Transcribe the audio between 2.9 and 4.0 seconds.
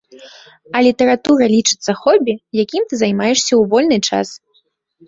ты займаешся ў вольны